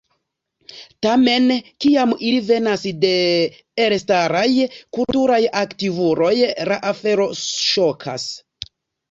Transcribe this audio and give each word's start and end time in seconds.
Tamen, 1.05 1.43
kiam 1.83 2.15
ili 2.29 2.39
venas 2.47 2.85
de 3.03 3.11
elstaraj 3.85 4.43
kulturaj 4.99 5.39
aktivuloj, 5.61 6.33
la 6.73 6.81
afero 6.95 7.31
ŝokas. 7.45 8.27